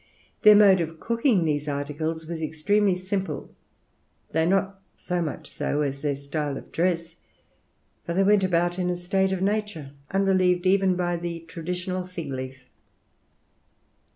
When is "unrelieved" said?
10.09-10.65